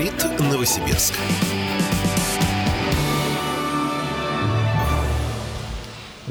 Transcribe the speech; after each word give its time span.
Говорит 0.00 0.40
Новосибирск. 0.40 1.12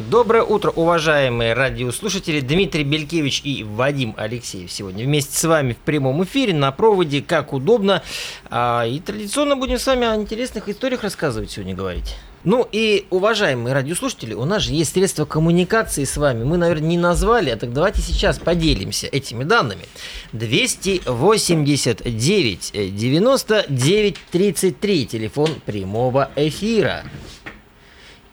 Доброе 0.09 0.41
утро, 0.41 0.71
уважаемые 0.71 1.53
радиослушатели. 1.53 2.39
Дмитрий 2.39 2.83
Белькевич 2.83 3.41
и 3.43 3.63
Вадим 3.63 4.15
Алексеев 4.17 4.71
сегодня 4.71 5.05
вместе 5.05 5.37
с 5.37 5.43
вами 5.43 5.73
в 5.73 5.77
прямом 5.77 6.23
эфире 6.23 6.55
на 6.55 6.71
проводе, 6.71 7.21
как 7.21 7.53
удобно. 7.53 8.01
А, 8.49 8.87
и 8.87 8.99
традиционно 8.99 9.55
будем 9.55 9.77
с 9.77 9.85
вами 9.85 10.07
о 10.07 10.15
интересных 10.15 10.67
историях 10.67 11.03
рассказывать 11.03 11.51
сегодня 11.51 11.75
говорить. 11.75 12.15
Ну 12.45 12.65
и, 12.71 13.05
уважаемые 13.09 13.73
радиослушатели, 13.73 14.33
у 14.33 14.45
нас 14.45 14.63
же 14.63 14.73
есть 14.73 14.93
средства 14.93 15.25
коммуникации 15.25 16.05
с 16.05 16.15
вами. 16.15 16.45
Мы, 16.45 16.55
наверное, 16.57 16.87
не 16.87 16.97
назвали, 16.97 17.49
а 17.49 17.57
так 17.57 17.73
давайте 17.73 18.01
сейчас 18.01 18.39
поделимся 18.39 19.07
этими 19.07 19.43
данными. 19.43 19.83
289 20.31 22.95
99 22.95 24.17
33, 24.31 25.05
телефон 25.05 25.49
прямого 25.65 26.31
эфира. 26.37 27.03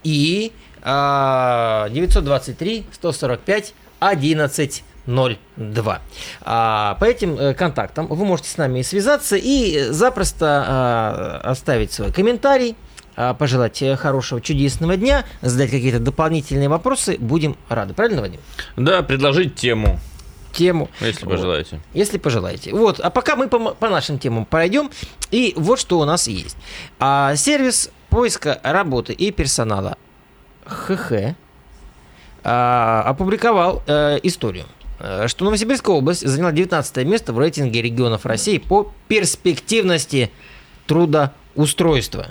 И 0.05 0.53
923 0.85 2.85
145 2.93 3.75
11 3.99 4.85
02. 5.07 6.01
А, 6.43 6.97
по 7.01 7.05
этим 7.05 7.39
э, 7.39 7.55
контактам 7.55 8.09
вы 8.09 8.25
можете 8.25 8.51
с 8.51 8.57
нами 8.57 8.83
связаться 8.83 9.37
и 9.37 9.91
запросто 9.91 10.65
а, 10.67 11.41
оставить 11.45 11.93
свой 11.93 12.13
комментарий, 12.13 12.73
а, 12.73 12.86
пожелать 13.39 13.83
хорошего, 13.99 14.41
чудесного 14.41 14.97
дня, 14.97 15.25
задать 15.43 15.71
какие-то 15.71 16.01
дополнительные 16.01 16.69
вопросы. 16.69 17.17
Будем 17.19 17.57
рады. 17.69 17.95
Правильно, 17.95 18.21
Вадим? 18.21 18.41
Да, 18.77 19.03
предложить 19.03 19.55
тему. 19.55 19.99
Тему. 20.53 20.89
Если 21.01 21.27
вот. 21.27 21.33
пожелаете. 21.33 21.81
Если 21.93 22.19
пожелаете. 22.19 22.73
Вот. 22.73 22.99
А 23.01 23.11
пока 23.11 23.37
мы 23.37 23.49
по, 23.49 23.59
по 23.75 23.91
нашим 23.91 24.19
темам 24.19 24.47
пройдем. 24.47 24.91
И 25.31 25.53
вот 25.57 25.79
что 25.79 25.99
у 25.99 26.05
нас 26.05 26.29
есть. 26.29 26.57
А, 26.99 27.37
сервис 27.37 27.91
поиска 28.09 28.59
работы 28.63 29.13
и 29.13 29.31
персонала 29.31 29.99
ХХ 30.65 31.35
а, 32.43 33.03
опубликовал 33.03 33.83
а, 33.87 34.17
историю, 34.23 34.65
э, 34.99 35.27
что 35.29 35.45
Новосибирская 35.45 35.95
область 35.95 36.27
заняла 36.27 36.53
19 36.53 37.05
место 37.05 37.33
в 37.33 37.39
рейтинге 37.39 37.83
регионов 37.83 38.25
России 38.25 38.59
по 38.59 38.93
перспективности 39.09 40.31
трудоустройства. 40.87 42.29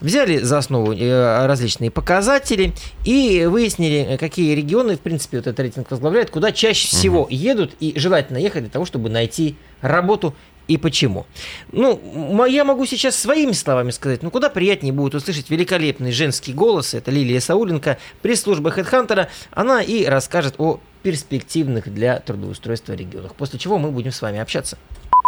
Взяли 0.00 0.38
за 0.38 0.58
основу 0.58 0.92
э, 0.92 1.46
различные 1.46 1.90
показатели 1.90 2.72
и 3.04 3.46
выяснили, 3.46 4.16
какие 4.18 4.54
регионы, 4.54 4.96
в 4.96 5.00
принципе, 5.00 5.38
вот 5.38 5.46
этот 5.46 5.60
рейтинг 5.60 5.90
возглавляют, 5.90 6.30
куда 6.30 6.52
чаще 6.52 6.88
всего 6.88 7.22
угу. 7.22 7.30
едут 7.30 7.74
и 7.80 7.98
желательно 7.98 8.38
ехать 8.38 8.62
для 8.62 8.70
того, 8.70 8.84
чтобы 8.84 9.08
найти 9.10 9.56
работу 9.80 10.34
и 10.68 10.76
почему. 10.76 11.26
Ну, 11.72 12.44
я 12.44 12.64
могу 12.64 12.86
сейчас 12.86 13.16
своими 13.16 13.52
словами 13.52 13.90
сказать, 13.90 14.22
ну, 14.22 14.30
куда 14.30 14.50
приятнее 14.50 14.92
будет 14.92 15.14
услышать 15.14 15.50
великолепный 15.50 16.12
женский 16.12 16.52
голос, 16.52 16.94
это 16.94 17.10
Лилия 17.10 17.40
Сауленко, 17.40 17.98
пресс-служба 18.22 18.70
HeadHunter, 18.70 19.28
она 19.50 19.82
и 19.82 20.04
расскажет 20.04 20.54
о 20.58 20.80
перспективных 21.02 21.92
для 21.92 22.20
трудоустройства 22.20 22.92
регионах, 22.92 23.34
после 23.34 23.58
чего 23.58 23.78
мы 23.78 23.90
будем 23.90 24.12
с 24.12 24.20
вами 24.20 24.38
общаться. 24.38 24.76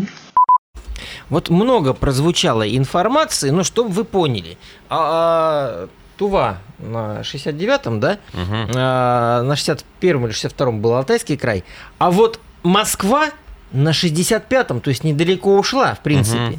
Вот 1.31 1.51
много 1.51 1.93
прозвучало 1.93 2.69
информации, 2.69 3.51
но 3.51 3.63
чтобы 3.63 3.91
вы 3.91 4.05
поняли. 4.05 4.57
А, 4.89 5.87
а, 5.87 5.89
Тува 6.17 6.59
на 6.79 7.21
69-м, 7.21 8.01
да? 8.01 8.19
Угу. 8.35 8.73
А, 8.77 9.43
на 9.43 9.53
61-м 9.53 10.27
или 10.27 10.35
62-м 10.35 10.81
был 10.81 10.95
Алтайский 10.95 11.37
край. 11.37 11.65
А 11.99 12.11
вот 12.11 12.41
Москва 12.63 13.31
на 13.73 13.91
65-м, 13.91 14.81
то 14.81 14.89
есть 14.89 15.05
недалеко 15.05 15.57
ушла, 15.57 15.95
в 15.95 16.01
принципе. 16.01 16.41
Угу. 16.41 16.59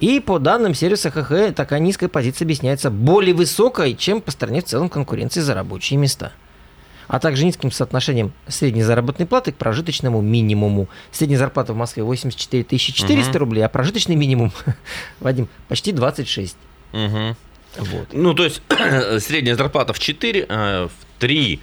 И 0.00 0.20
по 0.20 0.38
данным 0.38 0.74
сервиса 0.74 1.10
ХХ, 1.10 1.54
такая 1.54 1.78
низкая 1.80 2.08
позиция 2.08 2.44
объясняется 2.44 2.90
более 2.90 3.34
высокой, 3.34 3.94
чем 3.94 4.20
по 4.20 4.30
стране 4.30 4.60
в 4.60 4.64
целом 4.64 4.88
конкуренции 4.88 5.40
за 5.40 5.54
рабочие 5.54 5.98
места 5.98 6.32
а 7.08 7.18
также 7.18 7.44
низким 7.44 7.70
соотношением 7.70 8.32
средней 8.48 8.82
заработной 8.82 9.26
платы 9.26 9.52
к 9.52 9.56
прожиточному 9.56 10.20
минимуму. 10.20 10.88
Средняя 11.10 11.38
зарплата 11.38 11.72
в 11.72 11.76
Москве 11.76 12.02
84 12.02 12.64
400 12.78 13.30
угу. 13.30 13.38
рублей, 13.38 13.62
а 13.62 13.68
прожиточный 13.68 14.16
минимум, 14.16 14.52
Вадим, 15.20 15.48
почти 15.68 15.92
26. 15.92 16.56
Угу. 16.92 17.36
Вот. 17.78 18.08
Ну, 18.12 18.34
то 18.34 18.44
есть 18.44 18.62
средняя 19.20 19.56
зарплата 19.56 19.92
в 19.92 19.98
4, 19.98 20.46
э, 20.48 20.88
в 20.88 21.20
3 21.20 21.60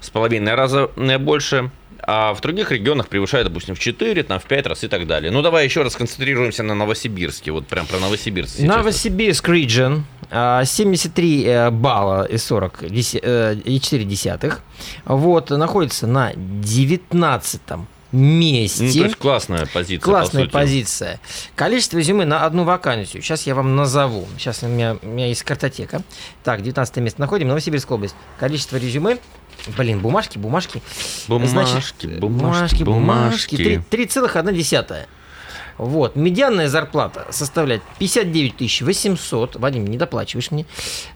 с 0.00 0.10
половиной 0.10 0.54
раза 0.54 0.88
больше, 1.18 1.70
а 2.02 2.34
в 2.34 2.40
других 2.40 2.72
регионах 2.72 3.08
превышает, 3.08 3.46
допустим, 3.46 3.74
в 3.74 3.78
4, 3.78 4.22
там, 4.22 4.38
в 4.38 4.44
5 4.44 4.66
раз 4.66 4.84
и 4.84 4.88
так 4.88 5.06
далее. 5.06 5.30
Ну, 5.30 5.42
давай 5.42 5.64
еще 5.64 5.82
раз 5.82 5.96
концентрируемся 5.96 6.62
на 6.62 6.74
Новосибирске, 6.74 7.52
вот 7.52 7.66
прям 7.66 7.86
про 7.86 7.98
Новосибирск. 7.98 8.58
Новосибирск 8.60 9.48
region 9.48 10.02
73 10.30 11.46
а, 11.46 11.68
э, 11.68 11.70
балла 11.70 12.24
и 12.24 12.38
40 12.38 12.84
э, 12.84 13.54
и 13.64 13.80
4 13.80 14.04
десятых. 14.04 14.60
Вот, 15.04 15.50
находится 15.50 16.06
на 16.06 16.32
19 16.34 17.60
месте. 18.12 18.84
Ну, 18.84 18.92
то 18.92 19.04
есть 19.04 19.16
классная 19.16 19.66
позиция. 19.66 20.04
Классная 20.04 20.44
по 20.46 20.50
позиция. 20.52 21.20
Количество 21.54 21.98
резюме 21.98 22.24
на 22.24 22.44
одну 22.44 22.64
вакансию. 22.64 23.22
Сейчас 23.22 23.46
я 23.46 23.54
вам 23.54 23.76
назову. 23.76 24.26
Сейчас 24.36 24.62
у 24.62 24.66
меня, 24.66 24.96
у 25.02 25.06
меня 25.06 25.26
есть 25.26 25.42
картотека. 25.42 26.02
Так, 26.42 26.62
19 26.62 26.96
место 26.96 27.20
находим. 27.20 27.48
Новосибирская 27.48 27.96
область. 27.96 28.14
Количество 28.38 28.76
резюме 28.76 29.18
Блин, 29.76 30.00
бумажки, 30.00 30.38
бумажки. 30.38 30.82
Бумажки, 31.28 31.50
Значит, 31.50 32.20
бумажки, 32.20 32.82
бумажки. 32.82 33.54
3,1. 33.90 35.06
Вот. 35.78 36.16
Медианная 36.16 36.68
зарплата 36.68 37.26
составляет 37.30 37.82
59 37.98 38.82
800. 38.82 39.56
Вадим, 39.56 39.86
не 39.86 39.96
доплачиваешь 39.96 40.50
мне. 40.50 40.66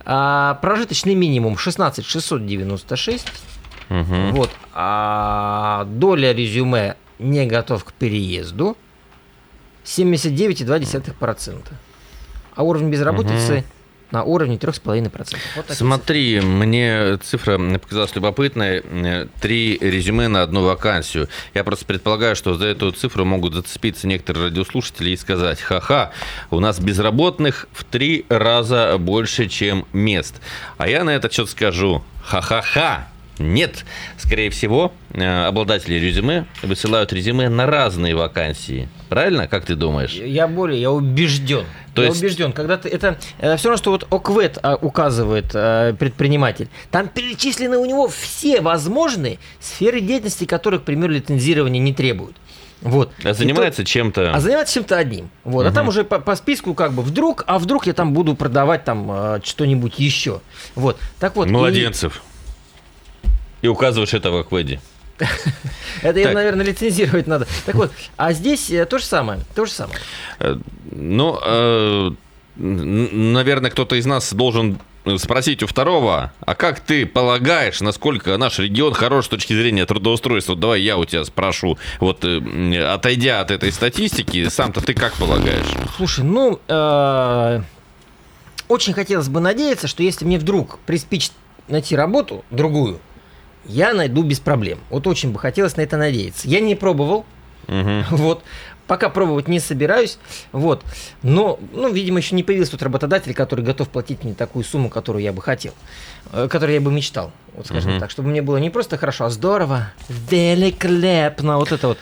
А, 0.04 0.54
прожиточный 0.54 1.14
минимум 1.14 1.58
16 1.58 2.04
696. 2.04 3.26
Угу. 3.90 4.14
Вот. 4.32 4.50
А 4.72 5.84
доля 5.84 6.32
резюме 6.32 6.96
не 7.18 7.46
готов 7.46 7.84
к 7.84 7.92
переезду 7.92 8.76
79,2%. 9.84 11.62
А 12.54 12.62
уровень 12.62 12.90
безработицы 12.90 13.58
угу 13.58 13.64
на 14.10 14.22
уровне 14.22 14.56
3,5%. 14.56 15.36
Вот 15.56 15.66
Смотри, 15.70 16.36
цифры. 16.36 16.48
мне 16.52 17.16
цифра 17.18 17.58
показалась 17.78 18.14
любопытной. 18.14 18.82
Три 19.40 19.78
резюме 19.80 20.28
на 20.28 20.42
одну 20.42 20.62
вакансию. 20.62 21.28
Я 21.54 21.64
просто 21.64 21.84
предполагаю, 21.84 22.36
что 22.36 22.54
за 22.54 22.66
эту 22.66 22.90
цифру 22.92 23.24
могут 23.24 23.54
зацепиться 23.54 24.06
некоторые 24.06 24.46
радиослушатели 24.46 25.10
и 25.10 25.16
сказать, 25.16 25.60
ха-ха, 25.60 26.12
у 26.50 26.60
нас 26.60 26.78
безработных 26.78 27.66
в 27.72 27.84
три 27.84 28.26
раза 28.28 28.96
больше, 28.98 29.48
чем 29.48 29.86
мест. 29.92 30.40
А 30.78 30.88
я 30.88 31.04
на 31.04 31.10
этот 31.10 31.32
счет 31.32 31.48
скажу, 31.50 32.02
ха-ха-ха, 32.22 33.08
нет. 33.38 33.84
Скорее 34.16 34.50
всего, 34.50 34.92
э, 35.12 35.46
обладатели 35.46 35.94
резюме 35.94 36.46
высылают 36.62 37.12
резюме 37.12 37.48
на 37.48 37.66
разные 37.66 38.14
вакансии. 38.14 38.88
Правильно? 39.08 39.48
Как 39.48 39.64
ты 39.64 39.74
думаешь? 39.74 40.12
Я 40.12 40.46
более, 40.46 40.80
я 40.80 40.90
убежден. 40.90 41.64
То 41.94 42.02
я 42.02 42.08
есть... 42.08 42.20
убежден, 42.20 42.52
когда 42.52 42.76
ты 42.76 42.88
это, 42.88 43.18
это 43.38 43.56
все 43.56 43.68
равно, 43.68 43.78
что 43.78 43.90
вот 43.90 44.06
ОКВЭД 44.10 44.58
а, 44.62 44.76
указывает 44.76 45.46
э, 45.54 45.94
предприниматель, 45.98 46.68
там 46.90 47.08
перечислены 47.08 47.78
у 47.78 47.86
него 47.86 48.08
все 48.08 48.60
возможные 48.60 49.38
сферы 49.60 50.00
деятельности, 50.00 50.44
которых, 50.44 50.82
к 50.82 50.84
примеру, 50.84 51.12
лицензирование 51.12 51.80
не 51.80 51.94
требует. 51.94 52.36
Вот. 52.84 53.10
А 53.24 53.32
занимается 53.32 53.82
то, 53.82 53.88
чем-то. 53.88 54.32
А 54.34 54.40
занимается 54.40 54.74
чем-то 54.74 54.96
одним. 54.98 55.30
Вот. 55.42 55.62
Угу. 55.62 55.70
А 55.70 55.72
там 55.72 55.88
уже 55.88 56.04
по, 56.04 56.18
по 56.18 56.36
списку 56.36 56.74
как 56.74 56.92
бы 56.92 57.02
вдруг, 57.02 57.42
а 57.46 57.58
вдруг 57.58 57.86
я 57.86 57.94
там 57.94 58.12
буду 58.12 58.34
продавать 58.34 58.84
там 58.84 59.10
э, 59.10 59.40
что-нибудь 59.42 59.98
еще. 59.98 60.40
Вот. 60.74 60.98
Так 61.18 61.34
вот. 61.36 61.48
Молоденцев. 61.48 62.22
И 62.30 62.33
и 63.64 63.68
указываешь 63.68 64.12
это 64.14 64.30
в 64.30 64.36
Акведе. 64.36 64.80
Это 66.02 66.20
им, 66.20 66.32
наверное, 66.32 66.66
лицензировать 66.66 67.26
надо. 67.26 67.46
Так 67.64 67.76
вот, 67.76 67.92
а 68.16 68.32
здесь 68.32 68.70
э, 68.70 68.84
то 68.84 68.98
же 68.98 69.04
самое. 69.04 69.40
То 69.54 69.64
же 69.64 69.70
самое. 69.70 69.98
Э, 70.38 70.58
ну, 70.90 71.38
э, 71.42 72.10
наверное, 72.56 73.70
кто-то 73.70 73.96
из 73.96 74.06
нас 74.06 74.32
должен 74.34 74.78
спросить 75.16 75.62
у 75.62 75.66
второго, 75.66 76.32
а 76.40 76.54
как 76.54 76.80
ты 76.80 77.06
полагаешь, 77.06 77.80
насколько 77.80 78.36
наш 78.36 78.58
регион 78.58 78.92
хорош 78.92 79.26
с 79.26 79.28
точки 79.28 79.52
зрения 79.52 79.86
трудоустройства? 79.86 80.56
Давай 80.56 80.82
я 80.82 80.98
у 80.98 81.04
тебя 81.04 81.24
спрошу. 81.24 81.78
Вот 82.00 82.24
отойдя 82.24 83.40
от 83.40 83.50
этой 83.50 83.70
статистики, 83.70 84.48
сам-то 84.48 84.80
ты 84.80 84.94
как 84.94 85.14
полагаешь? 85.14 85.66
Слушай, 85.96 86.24
ну, 86.24 86.58
очень 88.68 88.94
хотелось 88.94 89.28
бы 89.28 89.40
надеяться, 89.40 89.88
что 89.88 90.02
если 90.02 90.24
мне 90.24 90.38
вдруг 90.38 90.78
приспичит 90.86 91.32
найти 91.68 91.94
работу 91.94 92.44
другую, 92.50 92.98
я 93.66 93.94
найду 93.94 94.22
без 94.22 94.40
проблем. 94.40 94.78
Вот 94.90 95.06
очень 95.06 95.32
бы 95.32 95.38
хотелось 95.38 95.76
на 95.76 95.82
это 95.82 95.96
надеяться. 95.96 96.48
Я 96.48 96.60
не 96.60 96.74
пробовал. 96.74 97.24
Угу. 97.68 98.04
Вот. 98.16 98.42
Пока 98.86 99.08
пробовать 99.08 99.48
не 99.48 99.60
собираюсь. 99.60 100.18
Вот. 100.52 100.84
Но, 101.22 101.58
ну, 101.72 101.90
видимо, 101.90 102.18
еще 102.18 102.34
не 102.34 102.42
появился 102.42 102.72
тот 102.72 102.82
работодатель, 102.82 103.32
который 103.32 103.64
готов 103.64 103.88
платить 103.88 104.24
мне 104.24 104.34
такую 104.34 104.62
сумму, 104.62 104.90
которую 104.90 105.22
я 105.22 105.32
бы 105.32 105.40
хотел. 105.40 105.72
Э, 106.32 106.48
которую 106.50 106.74
я 106.74 106.80
бы 106.82 106.92
мечтал. 106.92 107.32
Вот 107.54 107.66
скажем 107.66 107.92
угу. 107.92 108.00
так. 108.00 108.10
Чтобы 108.10 108.28
мне 108.28 108.42
было 108.42 108.58
не 108.58 108.68
просто 108.68 108.98
хорошо, 108.98 109.24
а 109.24 109.30
здорово, 109.30 109.92
великолепно. 110.08 111.56
Вот 111.56 111.72
это 111.72 111.88
вот. 111.88 111.98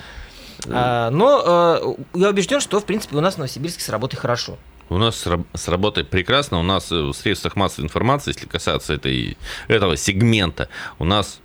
А, 0.69 1.11
но 1.11 1.97
э, 2.15 2.19
я 2.19 2.31
убежден, 2.31 2.61
что, 2.61 2.81
в 2.81 2.85
принципе, 2.85 3.17
у 3.17 3.21
нас 3.21 3.35
в 3.35 3.39
Новосибирске 3.39 3.83
с 3.83 3.89
работой 3.89 4.17
хорошо. 4.17 4.59
У 4.89 4.99
нас 4.99 5.25
с 5.55 5.69
работой 5.69 6.05
прекрасно. 6.05 6.59
У 6.59 6.63
нас 6.63 6.91
в 6.91 7.13
средствах 7.13 7.57
массовой 7.57 7.87
информации, 7.87 8.33
если 8.33 8.47
касаться 8.47 8.93
этой, 8.95 9.39
этого 9.69 9.97
сегмента, 9.97 10.69
у 10.99 11.05
нас 11.05 11.41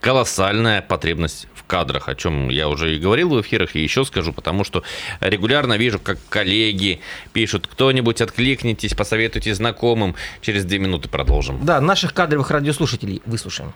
колоссальная 0.00 0.82
потребность 0.82 1.48
в 1.54 1.64
кадрах, 1.64 2.08
о 2.08 2.14
чем 2.14 2.48
я 2.48 2.68
уже 2.68 2.94
и 2.94 2.98
говорил 2.98 3.30
в 3.30 3.40
эфирах, 3.40 3.74
и 3.74 3.82
еще 3.82 4.04
скажу, 4.04 4.32
потому 4.32 4.62
что 4.64 4.82
регулярно 5.20 5.76
вижу, 5.76 5.98
как 5.98 6.18
коллеги 6.28 7.00
пишут, 7.32 7.66
кто-нибудь 7.66 8.20
откликнитесь, 8.20 8.94
посоветуйте 8.94 9.54
знакомым. 9.54 10.14
Через 10.40 10.64
две 10.64 10.78
минуты 10.78 11.08
продолжим. 11.08 11.64
Да, 11.64 11.80
наших 11.80 12.14
кадровых 12.14 12.50
радиослушателей 12.50 13.20
выслушаем. 13.26 13.72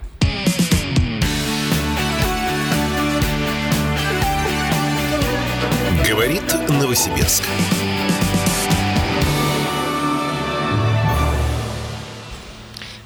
Говорит 6.07 6.43
Новосибирск. 6.69 7.45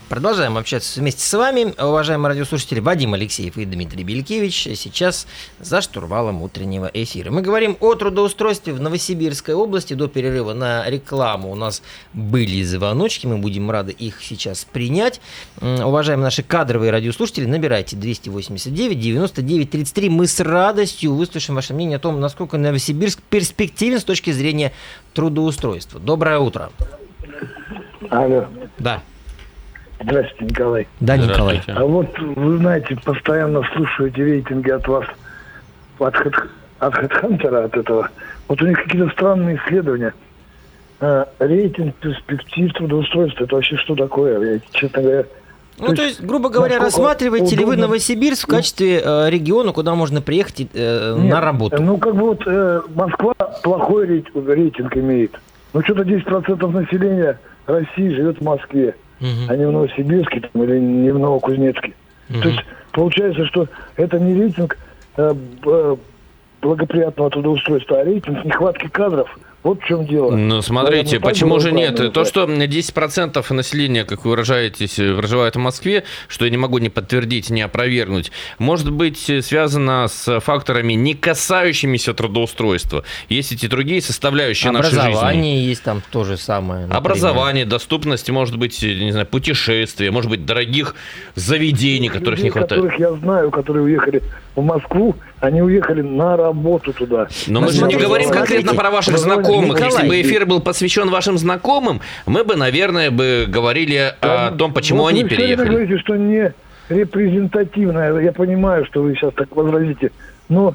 Продолжаем 0.09 0.59
общаться 0.59 1.01
вместе 1.01 1.23
с 1.23 1.33
вами, 1.33 1.75
уважаемые 1.83 2.29
радиослушатели. 2.29 2.79
Вадим 2.79 3.15
Алексеев 3.15 3.57
и 3.57 3.65
Дмитрий 3.65 4.05
Белькевич 4.05 4.69
сейчас 4.77 5.27
за 5.61 5.81
штурвалом 5.81 6.43
утреннего 6.43 6.91
эфира. 6.93 7.31
Мы 7.31 7.41
говорим 7.41 7.79
о 7.81 7.95
трудоустройстве 7.95 8.75
в 8.75 8.81
Новосибирской 8.83 9.55
области. 9.55 9.95
До 9.95 10.07
перерыва 10.09 10.53
на 10.53 10.89
рекламу 10.91 11.51
у 11.51 11.55
нас 11.55 11.83
были 12.13 12.63
звоночки, 12.63 13.27
мы 13.27 13.39
будем 13.39 13.71
рады 13.71 13.93
их 13.93 14.23
сейчас 14.23 14.67
принять. 14.67 15.23
Уважаемые 15.63 16.25
наши 16.25 16.43
кадровые 16.43 16.93
радиослушатели, 16.93 17.47
набирайте 17.47 17.97
289 17.97 19.01
99 19.01 19.71
33. 19.71 20.11
Мы 20.11 20.27
с 20.27 20.39
радостью 20.39 21.15
выслушаем 21.15 21.57
ваше 21.57 21.73
мнение 21.73 21.97
о 21.97 22.01
том, 22.01 22.21
насколько 22.21 22.59
Новосибирск 22.59 23.23
перспективен 23.23 23.99
с 23.99 24.05
точки 24.05 24.33
зрения 24.33 24.73
трудоустройства. 25.15 25.99
Доброе 25.99 26.41
утро. 26.41 26.71
Алло. 28.11 28.47
Да. 28.79 29.03
Здравствуйте, 30.01 30.45
Николай. 30.45 30.89
Да, 31.01 31.17
Николай. 31.17 31.63
А 31.69 31.85
вот, 31.85 32.19
вы 32.19 32.59
знаете, 32.59 32.97
постоянно 33.05 33.63
слушаю 33.75 34.09
эти 34.09 34.21
рейтинги 34.21 34.71
от 34.71 34.87
вас, 34.89 35.07
от, 35.99 36.15
от 36.79 36.95
HeadHunter, 36.95 37.65
от 37.65 37.77
этого. 37.77 38.11
Вот 38.49 38.61
у 38.61 38.67
них 38.67 38.83
какие-то 38.83 39.11
странные 39.11 39.57
исследования. 39.57 40.13
А, 41.01 41.29
рейтинг 41.39 41.95
перспектив 41.97 42.73
трудоустройства, 42.73 43.45
это 43.45 43.55
вообще 43.55 43.77
что 43.77 43.95
такое? 43.95 44.55
Я, 44.55 44.61
честно 44.73 45.03
говоря, 45.03 45.25
ну, 45.77 45.89
то, 45.89 45.97
то 45.97 46.03
есть, 46.05 46.23
грубо 46.23 46.51
говоря, 46.51 46.79
рассматриваете 46.79 47.57
удобно... 47.57 47.59
ли 47.59 47.65
вы 47.65 47.77
Новосибирск 47.77 48.47
в 48.47 48.51
качестве 48.51 49.03
э, 49.05 49.29
региона, 49.29 49.73
куда 49.73 49.97
можно 49.97 50.23
приехать 50.23 50.69
э, 50.73 51.17
Нет, 51.19 51.33
на 51.33 51.41
работу? 51.41 51.83
Ну, 51.83 51.99
как 51.99 52.15
бы 52.15 52.27
вот 52.27 52.47
э, 52.47 52.83
Москва 52.95 53.35
плохой 53.63 54.07
рейтинг, 54.07 54.49
рейтинг 54.49 54.97
имеет. 54.97 55.39
Ну, 55.73 55.83
что-то 55.83 56.03
10% 56.03 56.71
населения 56.71 57.41
России 57.67 58.15
живет 58.15 58.39
в 58.39 58.45
Москве 58.45 58.95
угу. 59.25 59.53
а 59.53 59.57
не 59.57 59.67
в 59.67 59.73
Новосибирске 59.73 60.41
там, 60.41 60.63
или 60.63 60.79
не 60.79 61.11
в 61.11 61.19
Новокузнецке. 61.19 61.95
Угу. 62.31 62.41
То 62.41 62.49
есть 62.49 62.65
получается, 62.93 63.47
что 63.47 63.69
это 63.97 64.19
не 64.21 64.41
рейтинг 64.41 64.79
э, 65.17 65.35
благоприятного 66.63 67.31
трудоустройства, 67.31 68.01
а 68.01 68.05
рейтинг 68.05 68.45
нехватки 68.45 68.89
кадров– 68.89 69.39
вот 69.65 69.81
в 69.81 69.85
чем 69.87 70.07
дело. 70.07 70.31
Ну, 70.31 70.61
смотрите, 70.63 71.19
почему 71.19 71.59
же 71.59 71.73
нет? 71.73 72.13
То, 72.13 72.25
что 72.25 72.45
10% 72.45 73.53
населения, 73.55 74.05
как 74.05 74.25
вы 74.25 74.33
выражаетесь, 74.33 74.95
проживает 74.95 75.57
в 75.57 75.59
Москве, 75.59 76.05
что 76.29 76.45
я 76.45 76.51
не 76.51 76.59
могу 76.59 76.79
ни 76.79 76.89
подтвердить, 76.89 77.49
ни 77.51 77.63
опровергнуть, 77.63 78.31
может 78.59 78.93
быть 78.93 79.31
связано 79.45 80.07
с 80.09 80.41
факторами, 80.41 80.93
не 80.93 81.15
касающимися 81.15 82.13
трудоустройства. 82.13 83.05
Есть 83.31 83.53
эти 83.53 83.67
другие 83.67 84.03
составляющие 84.03 84.71
нашей 84.71 84.91
жизни. 84.91 85.01
Образование 85.01 85.67
есть 85.67 85.83
там 85.83 86.03
то 86.11 86.25
же 86.25 86.37
самое. 86.37 86.83
Например. 86.83 86.99
Образование, 86.99 87.65
доступность, 87.65 88.29
может 88.31 88.59
быть, 88.59 88.83
не 88.83 89.13
знаю, 89.13 89.27
путешествия, 89.27 90.11
может 90.11 90.31
быть, 90.31 90.45
дорогих 90.45 90.95
заведений, 91.37 92.11
которых 92.11 92.39
Людей, 92.41 92.45
не 92.45 92.51
хватает. 92.51 92.83
которых 92.83 93.01
я 93.01 93.13
знаю, 93.15 93.51
которые 93.51 93.85
уехали 93.85 94.23
в 94.55 94.63
Москву, 94.63 95.17
они 95.41 95.63
уехали 95.63 96.03
на 96.03 96.37
работу 96.37 96.93
туда. 96.93 97.29
Но 97.47 97.61
мы 97.61 97.71
же 97.71 97.85
не 97.87 97.97
говорим 97.97 98.31
конкретно 98.31 98.75
про 98.75 98.91
ваших 98.91 99.19
знакомых. 99.19 99.77
Николай. 99.77 99.91
Если 99.91 100.09
бы 100.09 100.21
эфир 100.21 100.47
был 100.47 100.61
посвящен 100.61 101.11
вашим 101.11 101.39
знакомым, 101.39 102.01
мы 102.27 102.45
бы, 102.45 102.57
наверное, 102.57 103.11
бы 103.11 103.47
говорили 103.49 104.15
да, 104.21 104.49
о 104.49 104.51
том, 104.53 104.73
почему 104.73 105.03
вот 105.03 105.09
они 105.09 105.25
переехали. 105.25 105.69
Вы 105.69 105.75
говорите, 105.75 105.99
что 105.99 106.17
не 106.17 106.53
репрезентативное. 106.89 108.21
Я 108.21 108.33
понимаю, 108.33 108.85
что 108.87 109.03
вы 109.03 109.15
сейчас 109.15 109.33
так 109.35 109.55
возразите. 109.57 110.13
Но 110.49 110.75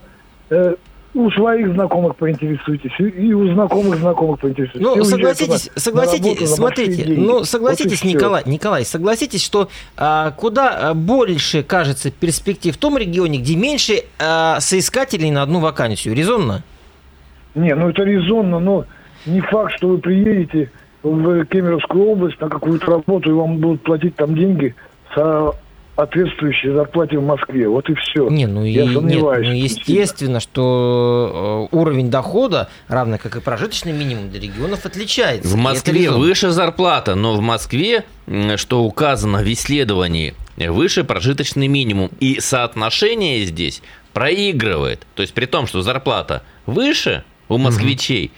э, 0.50 0.76
у 1.14 1.32
своих 1.32 1.74
знакомых 1.74 2.16
поинтересуйтесь, 2.18 2.92
и 3.00 3.34
у 3.34 3.52
знакомых 3.54 3.98
знакомых 3.98 4.40
поинтересуйтесь. 4.40 4.82
Ну, 4.82 5.04
согласитесь, 5.04 5.72
на, 5.74 5.82
согласитесь, 5.82 6.42
на 6.42 6.48
смотрите, 6.48 7.06
ну, 7.18 7.44
согласитесь, 7.44 8.04
вот 8.04 8.14
Николай, 8.14 8.44
Николай, 8.46 8.86
согласитесь, 8.86 9.44
что 9.44 9.70
а, 9.98 10.32
куда 10.32 10.90
а, 10.90 10.94
больше, 10.94 11.64
кажется, 11.64 12.12
перспектив 12.12 12.76
в 12.76 12.78
том 12.78 12.98
регионе, 12.98 13.40
где 13.40 13.56
меньше 13.56 14.04
а, 14.20 14.60
соискателей 14.60 15.32
на 15.32 15.42
одну 15.42 15.60
вакансию. 15.60 16.14
Резонно? 16.14 16.64
Не, 17.56 17.74
ну 17.74 17.90
это 17.90 18.04
резонно, 18.04 18.60
но 18.60 18.86
не 19.26 19.42
факт, 19.42 19.74
что 19.78 19.88
вы 19.88 19.98
приедете 19.98 20.72
в 21.02 21.46
Кемеровскую 21.46 22.06
область 22.06 22.40
на 22.40 22.50
какую-то 22.50 22.86
работу, 22.86 23.30
и 23.30 23.34
вам 23.34 23.58
будут 23.58 23.82
платить 23.82 24.16
там 24.16 24.36
деньги 24.36 24.76
со 25.16 25.56
соответствующей 26.00 26.72
зарплате 26.74 27.18
в 27.18 27.26
Москве. 27.26 27.68
Вот 27.68 27.90
и 27.90 27.94
все. 27.96 28.30
Не, 28.30 28.48
ну, 28.48 28.64
Я 28.64 28.84
и, 28.84 28.94
сомневаюсь. 28.94 29.48
нет, 29.48 29.56
ну 29.56 29.64
естественно, 29.64 30.40
что 30.40 31.68
э, 31.72 31.76
уровень 31.76 32.10
дохода, 32.10 32.70
равно 32.88 33.18
как 33.18 33.36
и 33.36 33.42
прожиточный 33.42 33.92
минимум 33.92 34.30
для 34.30 34.40
регионов, 34.40 34.86
отличается. 34.86 35.50
В 35.50 35.58
Москве 35.58 36.10
выше 36.10 36.52
зарплата, 36.52 37.16
но 37.16 37.36
в 37.36 37.42
Москве, 37.42 38.06
что 38.56 38.84
указано 38.84 39.40
в 39.40 39.52
исследовании, 39.52 40.36
выше 40.56 41.04
прожиточный 41.04 41.68
минимум. 41.68 42.12
И 42.22 42.40
соотношение 42.40 43.44
здесь 43.44 43.82
проигрывает. 44.14 45.06
То 45.16 45.22
есть 45.22 45.34
при 45.34 45.48
том, 45.48 45.68
что 45.68 45.82
зарплата 45.82 46.44
выше 46.66 47.24
у 47.50 47.58
москвичей, 47.58 48.32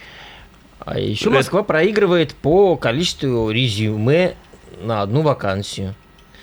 А 0.79 0.97
еще 0.97 1.29
Москва 1.29 1.61
проигрывает 1.61 2.33
по 2.33 2.75
количеству 2.75 3.51
резюме 3.51 4.33
на 4.81 5.03
одну 5.03 5.21
вакансию. 5.21 5.93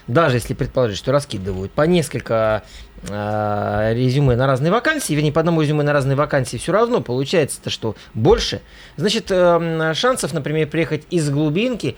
Даже 0.08 0.36
если 0.36 0.54
предположить, 0.54 0.96
что 0.96 1.12
раскидывают 1.12 1.70
по 1.70 1.82
несколько 1.82 2.64
э, 3.06 3.92
резюме 3.94 4.36
на 4.36 4.46
разные 4.46 4.72
вакансии, 4.72 5.12
вернее, 5.12 5.32
по 5.32 5.40
одному 5.40 5.60
резюме 5.60 5.82
на 5.82 5.92
разные 5.92 6.16
вакансии, 6.16 6.56
все 6.56 6.72
равно 6.72 7.02
получается-то, 7.02 7.68
что 7.68 7.94
больше. 8.14 8.62
Значит, 8.96 9.26
э, 9.30 9.92
шансов, 9.94 10.32
например, 10.32 10.66
приехать 10.68 11.04
из 11.10 11.28
глубинки, 11.28 11.96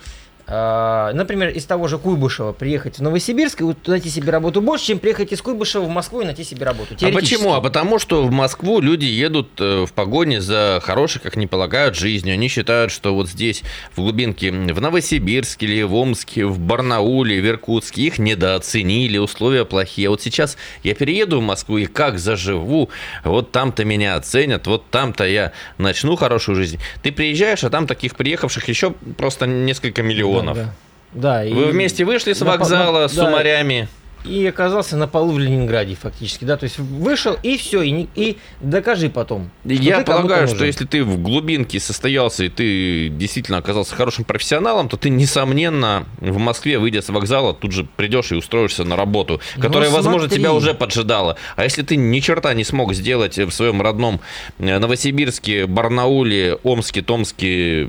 например, 0.50 1.50
из 1.50 1.64
того 1.64 1.86
же 1.88 1.98
Куйбышева 1.98 2.52
приехать 2.52 2.98
в 2.98 3.02
Новосибирск 3.02 3.60
и 3.62 3.64
найти 3.86 4.10
себе 4.10 4.30
работу 4.30 4.60
больше, 4.60 4.86
чем 4.86 4.98
приехать 4.98 5.32
из 5.32 5.40
Куйбышева 5.42 5.84
в 5.84 5.88
Москву 5.88 6.22
и 6.22 6.24
найти 6.24 6.44
себе 6.44 6.66
работу. 6.66 6.96
А 7.00 7.10
почему? 7.12 7.54
А 7.54 7.60
потому 7.60 7.98
что 7.98 8.22
в 8.22 8.30
Москву 8.30 8.80
люди 8.80 9.04
едут 9.04 9.48
э, 9.60 9.86
в 9.86 9.92
погоне 9.92 10.40
за 10.40 10.80
хорошей, 10.82 11.20
как 11.20 11.36
не 11.36 11.46
полагают, 11.46 11.94
жизнью. 11.94 12.34
Они 12.34 12.48
считают, 12.48 12.90
что 12.90 13.14
вот 13.14 13.28
здесь, 13.28 13.62
в 13.94 14.00
глубинке, 14.00 14.50
в 14.50 14.80
Новосибирске 14.80 15.66
или 15.66 15.82
в 15.82 15.94
Омске, 15.94 16.46
в 16.46 16.58
Барнауле, 16.58 17.40
в 17.40 17.46
Иркутске 17.46 18.02
их 18.02 18.18
недооценили, 18.18 19.18
условия 19.18 19.64
плохие. 19.64 20.10
Вот 20.10 20.20
сейчас 20.22 20.56
я 20.82 20.94
перееду 20.94 21.40
в 21.40 21.42
Москву 21.42 21.78
и 21.78 21.86
как 21.86 22.18
заживу, 22.18 22.90
вот 23.24 23.52
там-то 23.52 23.84
меня 23.84 24.16
оценят, 24.16 24.66
вот 24.66 24.88
там-то 24.90 25.24
я 25.26 25.52
начну 25.78 26.16
хорошую 26.16 26.56
жизнь. 26.56 26.78
Ты 27.02 27.12
приезжаешь, 27.12 27.64
а 27.64 27.70
там 27.70 27.86
таких 27.86 28.16
приехавших 28.16 28.68
еще 28.68 28.92
просто 29.16 29.46
несколько 29.46 30.02
миллионов. 30.02 30.39
Да, 30.42 30.54
да. 30.54 30.70
Да, 31.12 31.44
и 31.44 31.52
Вы 31.52 31.66
вместе 31.66 32.04
вышли 32.04 32.32
с 32.32 32.40
вокзала 32.40 33.00
на- 33.02 33.08
с 33.08 33.14
да, 33.14 33.26
уморями. 33.26 33.88
И 34.24 34.46
оказался 34.46 34.96
на 34.96 35.08
полу 35.08 35.32
в 35.32 35.38
Ленинграде 35.38 35.94
фактически, 35.94 36.44
да, 36.44 36.56
то 36.56 36.64
есть 36.64 36.78
вышел 36.78 37.36
и 37.42 37.56
все, 37.56 37.82
и, 37.82 37.90
не- 37.90 38.08
и 38.14 38.36
докажи 38.60 39.08
потом. 39.08 39.50
Я 39.64 40.00
полагаю, 40.00 40.46
что 40.46 40.64
если 40.64 40.84
ты 40.84 41.02
в 41.04 41.18
глубинке 41.22 41.80
состоялся 41.80 42.44
и 42.44 42.48
ты 42.50 43.08
действительно 43.08 43.58
оказался 43.58 43.94
хорошим 43.94 44.24
профессионалом, 44.24 44.88
то 44.88 44.96
ты, 44.96 45.08
несомненно, 45.08 46.06
в 46.18 46.38
Москве, 46.38 46.78
выйдя 46.78 47.00
с 47.02 47.08
вокзала, 47.08 47.54
тут 47.54 47.72
же 47.72 47.86
придешь 47.96 48.30
и 48.32 48.34
устроишься 48.34 48.84
на 48.84 48.96
работу, 48.96 49.40
Ну, 49.56 49.62
которая, 49.62 49.88
возможно, 49.90 50.28
смотри. 50.28 50.38
тебя 50.38 50.52
уже 50.52 50.74
поджидала. 50.74 51.36
А 51.56 51.64
если 51.64 51.82
ты 51.82 51.96
ни 51.96 52.20
черта 52.20 52.52
не 52.54 52.64
смог 52.64 52.92
сделать 52.94 53.38
в 53.38 53.50
своем 53.50 53.80
родном 53.80 54.20
э, 54.58 54.78
Новосибирске, 54.78 55.66
Барнауле, 55.66 56.58
Омске, 56.62 57.02
Томске, 57.02 57.82
И 57.84 57.88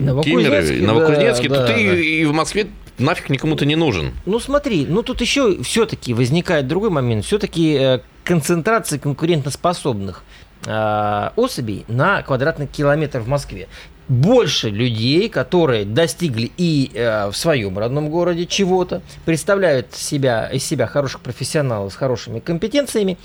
Новокузнецке, 0.00 0.30
Кемерове, 0.30 0.86
Новокузнецке, 0.86 1.48
да, 1.48 1.54
то 1.56 1.60
да, 1.62 1.66
ты 1.74 1.86
да. 1.90 1.96
и 1.96 2.24
в 2.24 2.32
Москве 2.32 2.66
нафиг 2.98 3.30
никому 3.30 3.56
ты 3.56 3.66
не 3.66 3.76
нужен. 3.76 4.12
Ну 4.24 4.38
смотри, 4.38 4.86
ну 4.86 5.02
тут 5.02 5.20
еще 5.20 5.62
все-таки 5.62 6.14
возникает 6.14 6.66
другой 6.66 6.90
момент. 6.90 7.24
Все-таки 7.24 8.00
концентрация 8.24 8.98
конкурентоспособных 8.98 10.24
э, 10.66 11.30
особей 11.36 11.84
на 11.88 12.22
квадратный 12.22 12.66
километр 12.66 13.20
в 13.20 13.28
Москве. 13.28 13.68
Больше 14.08 14.70
людей, 14.70 15.28
которые 15.28 15.84
достигли 15.84 16.50
и 16.56 16.90
э, 16.94 17.28
в 17.28 17.36
своем 17.36 17.78
родном 17.78 18.08
городе 18.08 18.46
чего-то, 18.46 19.02
представляют 19.24 19.94
себя, 19.94 20.48
из 20.48 20.64
себя 20.64 20.86
хороших 20.86 21.20
профессионалов 21.20 21.92
с 21.92 21.96
хорошими 21.96 22.40
компетенциями, 22.40 23.18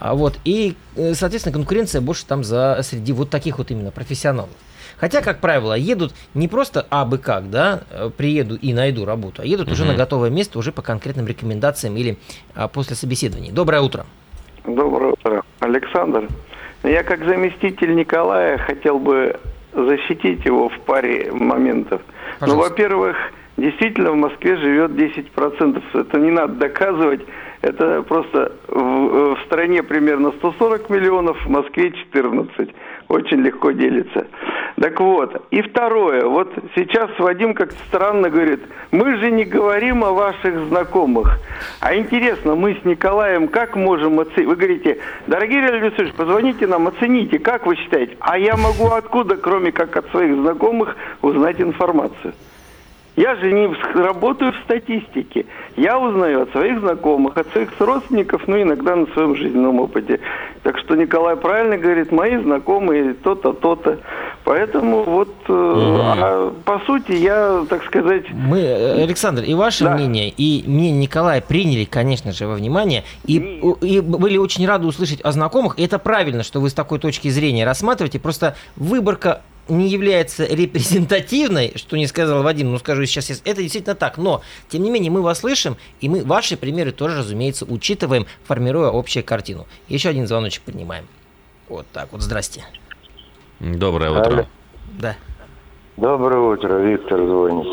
а 0.00 0.14
вот, 0.14 0.38
и, 0.44 0.74
э, 0.96 1.14
соответственно, 1.14 1.52
конкуренция 1.52 2.00
больше 2.00 2.26
там 2.26 2.42
за, 2.42 2.80
среди 2.82 3.12
вот 3.12 3.30
таких 3.30 3.58
вот 3.58 3.70
именно 3.70 3.90
профессионалов. 3.90 4.50
Хотя, 4.96 5.22
как 5.22 5.40
правило, 5.40 5.74
едут 5.74 6.12
не 6.34 6.48
просто 6.48 6.86
абы 6.90 7.18
как, 7.18 7.50
да, 7.50 7.82
э, 7.90 8.10
приеду 8.16 8.56
и 8.56 8.72
найду 8.72 9.04
работу, 9.04 9.42
а 9.42 9.44
едут 9.46 9.70
уже 9.70 9.84
Мгм. 9.84 9.92
на 9.92 9.98
готовое 9.98 10.30
место, 10.30 10.58
уже 10.58 10.72
по 10.72 10.82
конкретным 10.82 11.26
рекомендациям 11.26 11.96
или 11.96 12.18
а, 12.54 12.68
после 12.68 12.96
собеседований. 12.96 13.52
Доброе 13.52 13.82
утро. 13.82 14.04
Доброе 14.66 15.12
утро, 15.12 15.42
Александр. 15.60 16.28
Я 16.82 17.02
как 17.02 17.24
заместитель 17.24 17.94
Николая 17.94 18.58
хотел 18.58 18.98
бы 18.98 19.38
защитить 19.72 20.44
его 20.44 20.68
в 20.68 20.78
паре 20.80 21.30
моментов. 21.32 22.00
Ну, 22.06 22.46
Пожалуйста. 22.46 22.70
во-первых, 22.70 23.16
действительно 23.56 24.12
в 24.12 24.16
Москве 24.16 24.56
живет 24.56 24.92
10%. 24.92 25.82
Это 25.94 26.18
не 26.18 26.30
надо 26.30 26.54
доказывать. 26.54 27.20
Это 27.62 28.02
просто 28.02 28.52
в, 28.68 29.34
в 29.34 29.38
стране 29.44 29.82
примерно 29.82 30.32
140 30.32 30.88
миллионов, 30.88 31.44
в 31.44 31.48
Москве 31.48 31.92
14. 31.92 32.70
Очень 33.08 33.42
легко 33.42 33.72
делится. 33.72 34.26
Так 34.80 34.98
вот, 34.98 35.46
и 35.50 35.60
второе. 35.60 36.24
Вот 36.24 36.54
сейчас 36.74 37.10
Вадим 37.18 37.52
как-то 37.52 37.76
странно 37.88 38.30
говорит, 38.30 38.60
мы 38.92 39.18
же 39.18 39.30
не 39.30 39.44
говорим 39.44 40.02
о 40.04 40.12
ваших 40.12 40.68
знакомых. 40.68 41.38
А 41.80 41.94
интересно, 41.94 42.54
мы 42.54 42.78
с 42.80 42.84
Николаем 42.86 43.48
как 43.48 43.76
можем 43.76 44.20
оценить? 44.20 44.48
Вы 44.48 44.56
говорите, 44.56 44.98
дорогие 45.26 45.60
Леонид 45.60 45.82
Алексеевич, 45.82 46.14
позвоните 46.14 46.66
нам, 46.66 46.88
оцените, 46.88 47.38
как 47.38 47.66
вы 47.66 47.76
считаете? 47.76 48.16
А 48.20 48.38
я 48.38 48.56
могу 48.56 48.86
откуда, 48.86 49.36
кроме 49.36 49.70
как 49.70 49.94
от 49.96 50.08
своих 50.10 50.34
знакомых, 50.36 50.96
узнать 51.20 51.60
информацию? 51.60 52.32
Я 53.20 53.36
же 53.36 53.52
не 53.52 53.68
работаю 54.02 54.52
в 54.52 54.56
статистике. 54.64 55.44
Я 55.76 55.98
узнаю 55.98 56.42
от 56.42 56.52
своих 56.52 56.80
знакомых, 56.80 57.36
от 57.36 57.46
своих 57.52 57.68
родственников, 57.78 58.44
ну, 58.46 58.62
иногда 58.62 58.96
на 58.96 59.06
своем 59.08 59.36
жизненном 59.36 59.78
опыте. 59.78 60.20
Так 60.62 60.78
что 60.78 60.94
Николай 60.94 61.36
правильно 61.36 61.76
говорит, 61.76 62.12
мои 62.12 62.38
знакомые 62.38 63.12
то-то, 63.12 63.52
то-то. 63.52 63.98
Поэтому 64.44 65.02
вот, 65.02 65.28
э, 65.48 65.52
а 65.52 66.54
по 66.64 66.78
сути, 66.86 67.12
я, 67.12 67.66
так 67.68 67.84
сказать, 67.84 68.24
Мы, 68.30 68.58
э, 68.60 69.02
Александр, 69.02 69.42
и 69.42 69.52
ваше 69.52 69.84
Да. 69.84 69.94
мнение, 69.94 70.30
и 70.30 70.64
мнение 70.66 71.02
Николая 71.02 71.42
приняли, 71.42 71.84
конечно 71.84 72.32
же, 72.32 72.46
во 72.46 72.54
внимание, 72.54 73.04
и, 73.26 73.60
и 73.82 74.00
были 74.00 74.38
очень 74.38 74.66
рады 74.66 74.86
услышать 74.86 75.20
о 75.20 75.32
знакомых. 75.32 75.78
И 75.78 75.84
это 75.84 75.98
правильно, 75.98 76.42
что 76.42 76.60
вы 76.60 76.70
с 76.70 76.74
такой 76.74 76.98
точки 76.98 77.28
зрения 77.28 77.66
рассматриваете. 77.66 78.18
Просто 78.18 78.56
выборка 78.76 79.42
не 79.70 79.88
является 79.88 80.44
репрезентативной, 80.44 81.72
что 81.76 81.96
не 81.96 82.06
сказал 82.06 82.42
Вадим, 82.42 82.70
ну 82.70 82.78
скажу 82.78 83.04
сейчас, 83.06 83.30
это 83.30 83.62
действительно 83.62 83.94
так, 83.94 84.18
но, 84.18 84.42
тем 84.68 84.82
не 84.82 84.90
менее, 84.90 85.10
мы 85.10 85.22
вас 85.22 85.40
слышим, 85.40 85.76
и 86.00 86.08
мы 86.08 86.24
ваши 86.24 86.56
примеры 86.56 86.92
тоже, 86.92 87.18
разумеется, 87.18 87.64
учитываем, 87.64 88.26
формируя 88.44 88.90
общую 88.92 89.24
картину. 89.24 89.66
Еще 89.88 90.08
один 90.08 90.26
звоночек 90.26 90.62
поднимаем. 90.62 91.06
Вот 91.68 91.86
так 91.92 92.08
вот, 92.12 92.20
здрасте. 92.20 92.64
Доброе 93.60 94.10
утро. 94.10 94.32
Алло. 94.32 94.46
Да. 94.98 95.16
Доброе 95.96 96.40
утро, 96.40 96.78
Виктор 96.78 97.18
звонит. 97.18 97.66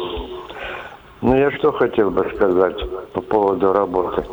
Ну, 1.21 1.35
я 1.35 1.51
что 1.57 1.71
хотел 1.71 2.11
бы 2.11 2.29
сказать 2.35 2.77
по 3.13 3.21
поводу 3.21 3.73
работы. 3.73 4.23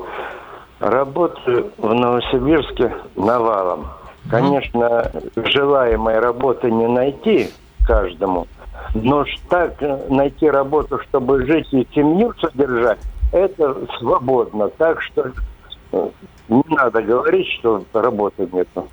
Работаю 0.80 1.72
в 1.78 1.94
Новосибирске 1.94 2.94
навалом. 3.16 3.88
Конечно, 4.30 5.10
желаемой 5.36 6.18
работы 6.18 6.70
не 6.70 6.86
найти 6.88 7.50
каждому, 7.86 8.46
но 8.94 9.24
ж 9.24 9.28
так 9.48 9.74
э, 9.82 9.98
найти 10.08 10.48
работу, 10.50 10.98
чтобы 11.08 11.44
жить 11.46 11.68
и 11.72 11.86
семью 11.94 12.32
содержать, 12.40 12.98
это 13.32 13.76
свободно. 13.98 14.68
Так 14.68 15.02
что 15.02 15.30
э, 15.92 16.08
не 16.48 16.62
надо 16.74 17.02
говорить, 17.02 17.46
что 17.58 17.84
работы 17.92 18.48
нету. 18.50 18.88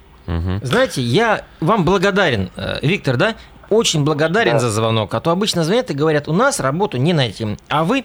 Знаете, 0.62 1.02
я 1.02 1.44
вам 1.62 1.84
благодарен, 1.86 2.50
э, 2.58 2.80
Виктор, 2.86 3.18
да? 3.18 3.36
Очень 3.70 4.04
благодарен 4.04 4.54
Да. 4.54 4.60
за 4.60 4.70
звонок. 4.70 5.14
А 5.14 5.22
то 5.22 5.32
обычно 5.32 5.64
звонят 5.64 5.90
и 5.92 5.94
говорят, 5.94 6.28
у 6.28 6.34
нас 6.34 6.60
работу 6.60 6.98
не 6.98 7.14
найти. 7.14 7.58
А 7.70 7.84
вы, 7.86 8.04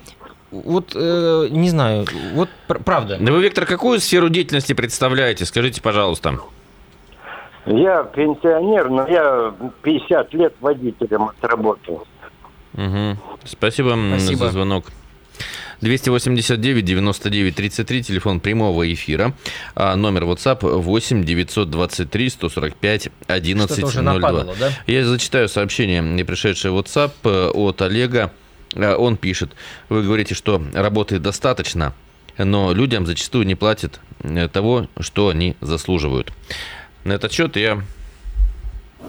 вот, 0.53 0.93
э, 0.95 1.49
не 1.51 1.69
знаю, 1.71 2.05
вот 2.35 2.49
пр- 2.69 2.81
правда. 2.85 3.17
Да 3.21 3.33
вы, 3.33 3.43
Виктор, 3.43 3.67
какую 3.67 3.99
сферу 3.99 4.29
деятельности 4.29 4.73
представляете? 4.75 5.45
Скажите, 5.45 5.83
пожалуйста. 5.83 6.39
Я 7.67 8.05
пенсионер, 8.05 8.89
но 8.89 9.07
я 9.09 9.55
50 9.83 10.35
лет 10.35 10.55
водителем 10.61 11.25
отработал. 11.25 12.07
Мгм. 12.75 13.19
Спасибо, 13.45 13.97
Спасибо. 14.19 14.47
за 14.47 14.53
звонок. 14.53 14.87
289 15.81 16.85
99 16.85 17.55
33, 17.55 18.03
телефон 18.03 18.41
прямого 18.41 18.91
эфира. 18.93 19.35
А, 19.75 19.95
номер 19.97 20.25
WhatsApp 20.25 20.61
8 20.63 21.25
923 21.25 22.31
145 22.31 23.09
11 23.27 23.73
Что-то 23.73 23.87
уже 23.87 24.03
02. 24.03 24.13
нападало, 24.15 24.55
да? 24.59 24.71
Я 24.87 25.05
зачитаю 25.05 25.49
сообщение, 25.49 26.01
мне 26.03 26.25
пришедшее 26.25 26.73
в 26.73 26.79
WhatsApp 26.79 27.13
э, 27.25 27.49
от 27.51 27.83
Олега. 27.83 28.33
Э, 28.75 28.95
Он 28.95 29.17
пишет, 29.17 29.51
вы 29.89 30.03
говорите, 30.03 30.35
что 30.35 30.63
работы 30.73 31.19
достаточно, 31.19 31.93
но 32.39 32.73
людям 32.73 33.05
зачастую 33.05 33.45
не 33.47 33.55
платят 33.55 34.01
э, 34.23 34.49
того, 34.49 34.87
что 35.01 35.29
они 35.29 35.57
заслуживают. 35.61 36.33
На 37.07 37.13
этот 37.13 37.31
счет 37.33 37.55
я, 37.57 37.85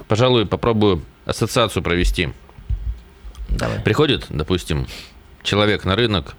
пожалуй, 0.08 0.46
попробую 0.46 1.04
ассоциацию 1.26 1.82
провести. 1.82 2.30
Давай. 3.50 3.80
Приходит, 3.80 4.28
допустим, 4.30 4.86
человек 5.42 5.84
на 5.84 5.96
рынок 5.96 6.36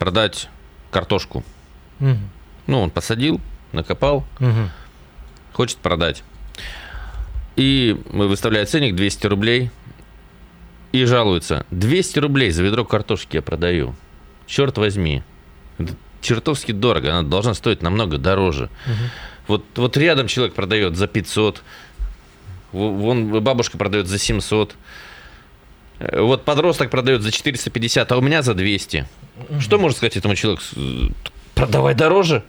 продать 0.00 0.48
картошку. 0.90 1.44
Мгм. 2.00 2.28
Ну, 2.66 2.80
он 2.80 2.90
посадил, 2.90 3.40
накопал, 3.70 4.26
Мгм. 4.40 4.70
хочет 5.52 5.76
продать. 5.78 6.24
И 7.54 7.96
выставляет 8.10 8.68
ценник 8.68 8.96
200 8.96 9.28
рублей 9.28 9.70
и 10.90 11.04
жалуется. 11.04 11.66
200 11.70 12.18
рублей 12.18 12.50
за 12.50 12.64
ведро 12.64 12.84
картошки 12.84 13.36
я 13.36 13.42
продаю. 13.42 13.94
Черт 14.48 14.76
возьми. 14.76 15.22
Это 15.78 15.94
чертовски 16.20 16.72
дорого. 16.72 17.12
Она 17.12 17.22
должна 17.22 17.54
стоить 17.54 17.80
намного 17.80 18.18
дороже. 18.18 18.70
Вот, 19.46 19.64
вот 19.76 19.96
рядом 19.96 20.26
человек 20.26 20.54
продает 20.54 20.96
за 20.96 21.06
500. 21.06 21.62
Во- 22.72 22.90
Вон 22.90 23.42
бабушка 23.42 23.76
продает 23.78 24.06
за 24.06 24.18
700. 24.18 24.74
Э, 25.98 26.20
Вот 26.20 26.44
подросток 26.44 26.90
продает 26.90 27.22
за 27.22 27.30
450, 27.30 28.10
а 28.12 28.16
у 28.16 28.20
меня 28.20 28.42
за 28.42 28.54
200. 28.54 29.06
Что 29.60 29.78
можно 29.78 29.96
сказать 29.96 30.16
этому 30.16 30.34
человеку? 30.34 30.62
Продавай 31.54 31.94
дороже. 31.94 32.42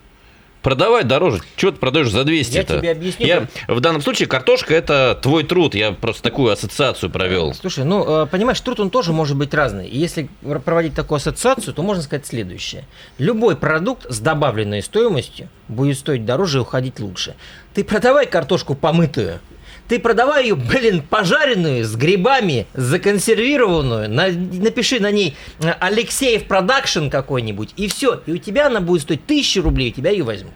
Продавай 0.66 1.04
дороже. 1.04 1.42
Чего 1.58 1.70
ты 1.70 1.78
продаешь 1.78 2.10
за 2.10 2.24
200 2.24 2.56
Я 2.56 2.64
тебе 2.64 2.90
объясню, 2.90 3.28
Я, 3.28 3.48
в 3.68 3.80
данном 3.82 4.02
случае 4.02 4.28
картошка 4.28 4.74
это 4.74 5.16
твой 5.22 5.44
труд. 5.44 5.76
Я 5.76 5.92
просто 5.92 6.24
такую 6.24 6.52
ассоциацию 6.52 7.12
провел. 7.12 7.54
Слушай, 7.54 7.84
ну, 7.84 8.24
э, 8.24 8.26
понимаешь, 8.26 8.60
труд 8.62 8.80
он 8.80 8.90
тоже 8.90 9.14
может 9.14 9.38
быть 9.38 9.54
разный. 9.54 9.88
И 9.88 9.96
если 9.96 10.28
проводить 10.66 10.96
такую 10.96 11.18
ассоциацию, 11.18 11.72
то 11.76 11.84
можно 11.84 12.02
сказать 12.02 12.26
следующее. 12.26 12.86
Любой 13.20 13.56
продукт 13.56 14.08
с 14.10 14.20
добавленной 14.20 14.82
стоимостью 14.82 15.50
будет 15.68 16.00
стоить 16.00 16.26
дороже 16.26 16.58
и 16.58 16.62
уходить 16.62 17.00
лучше. 17.00 17.36
Ты 17.76 17.84
продавай 17.84 18.26
картошку 18.26 18.74
помытую, 18.74 19.42
ты 19.88 20.00
продавай 20.00 20.44
ее, 20.46 20.56
блин, 20.56 21.02
пожаренную, 21.02 21.84
с 21.86 21.96
грибами, 21.96 22.66
законсервированную, 22.74 24.10
на- 24.10 24.30
напиши 24.30 25.00
на 25.00 25.12
ней 25.12 25.36
э, 25.62 25.72
Алексеев 25.80 26.46
продакшн 26.46 27.10
какой-нибудь, 27.10 27.70
и 27.78 27.88
все. 27.88 28.22
И 28.26 28.32
у 28.34 28.38
тебя 28.38 28.68
она 28.68 28.80
будет 28.82 29.04
стоить 29.04 29.26
тысячу 29.26 29.62
рублей, 29.62 29.92
у 29.92 29.94
тебя 29.96 30.12
ее 30.12 30.24
возьмут. 30.24 30.54